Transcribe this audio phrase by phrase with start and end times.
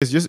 [0.00, 0.20] Yo,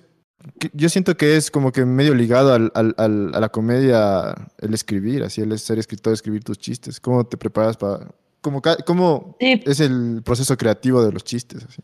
[0.74, 4.74] yo siento que es como que medio ligado al, al, al, a la comedia el
[4.74, 7.00] escribir, así el ser escritor, escribir tus chistes.
[7.00, 8.08] ¿Cómo te preparas para...
[8.42, 11.66] ¿Cómo, cómo Sí, es el proceso creativo de los chistes?
[11.66, 11.82] Así?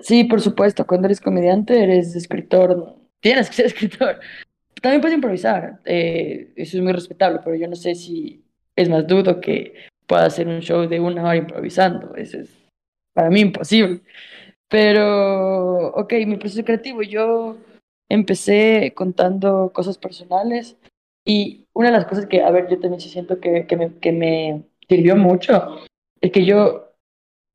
[0.00, 0.86] sí, por supuesto.
[0.86, 2.96] Cuando eres comediante, eres escritor.
[3.20, 4.20] Tienes que ser escritor.
[4.80, 5.80] También puedes improvisar.
[5.86, 8.44] eh, eso es muy respetable, pero yo no sé si
[8.76, 9.74] es más dudo que
[10.06, 12.14] pueda hacer un show de una hora improvisando.
[12.16, 12.50] Eso es
[13.14, 14.02] para mí imposible.
[14.74, 17.58] Pero, ok, mi proceso creativo, yo
[18.08, 20.76] empecé contando cosas personales
[21.24, 23.94] y una de las cosas que, a ver, yo también sí siento que, que me,
[24.00, 25.76] que me sirvió mucho
[26.20, 26.92] es que yo,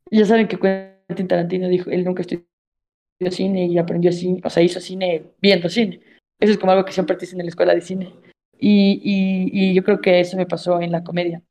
[0.09, 0.57] ya saben que
[1.09, 2.45] Quentin Tarantino dijo, él nunca estudió
[3.31, 5.99] cine y aprendió cine, o sea, hizo cine viendo cine.
[6.39, 8.13] Eso es como algo que siempre te en la escuela de cine.
[8.57, 11.41] Y, y, y yo creo que eso me pasó en la comedia.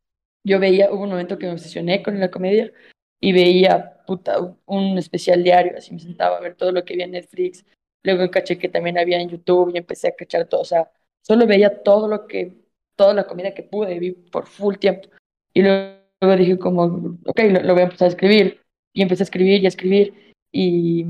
[0.45, 2.73] Yo veía, hubo un momento que me obsesioné con la comedia
[3.21, 7.05] y veía puta, un especial diario, así me sentaba a ver todo lo que había
[7.05, 7.65] en Netflix,
[8.03, 10.91] luego caché que también había en YouTube y empecé a cachar todo, o sea,
[11.23, 12.55] solo veía todo lo que,
[12.97, 15.09] toda la comida que pude, vi por full tiempo.
[15.53, 18.61] Y luego, dije como, ok, lo, lo, voy a empezar a escribir.
[18.95, 20.35] Y empecé a escribir y a escribir.
[20.51, 21.07] Y,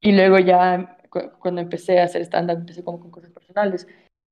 [0.00, 3.86] y luego ya, cu cuando empecé a hacer stand-up, empecé como con cosas personales.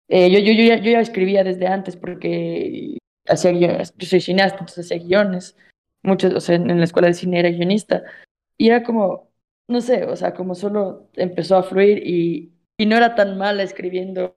[0.09, 4.21] Eh, yo, yo, yo, ya, yo ya escribía desde antes porque hacía guiones, yo soy
[4.21, 5.57] cineasta, entonces hacía guiones
[6.03, 8.03] muchos, o sea, en la escuela de cine era guionista,
[8.57, 9.31] y era como,
[9.69, 13.63] no sé, o sea, como solo empezó a fluir y, y no era tan mala
[13.63, 14.33] escribiendo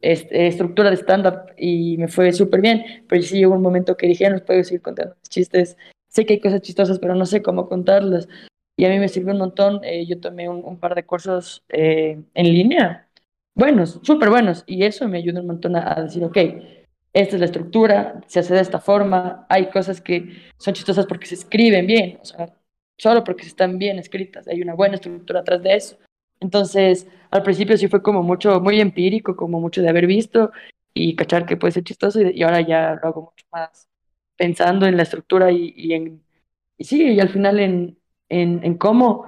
[0.00, 4.06] este, estructura de stand-up y me fue súper bien, pero sí llegó un momento que
[4.06, 5.76] dije, no puedo seguir contando chistes,
[6.08, 8.28] sé que hay cosas chistosas, pero no sé cómo contarlas,
[8.76, 12.22] y a mí me sirvió un montón, eh, yo tomé un, par de cursos eh,
[12.34, 13.08] en línea,
[13.54, 16.38] buenos, súper buenos, y eso me ayudó un montón a, a decir, ok,
[17.14, 21.26] esta es la estructura, se hace de esta forma, hay cosas que son chistosas porque
[21.26, 22.52] se escriben bien, o sea,
[22.98, 25.96] solo porque están bien escritas, hay una buena estructura atrás de eso.
[26.40, 30.52] Entonces, al principio sí fue como mucho, muy empírico, como mucho de haber visto
[30.92, 33.88] y cachar que puede ser chistoso y, y ahora ya lo hago mucho más
[34.36, 36.22] pensando en la estructura y, y en,
[36.76, 37.98] y sí, y al final en,
[38.28, 39.26] en, en cómo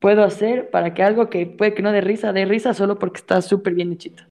[0.00, 3.18] puedo hacer para que algo que puede que no dé risa, dé risa solo porque
[3.18, 4.24] está súper bien hechito.